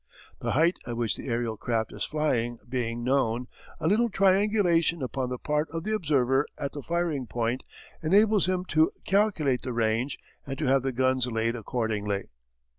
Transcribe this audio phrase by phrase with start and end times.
[0.39, 3.45] The height at which the aerial craft is flying being known,
[3.79, 7.61] a little triangulation upon the part of the observer at the firing point
[8.01, 12.25] enables him to calculate the range and to have the guns laid accordingly.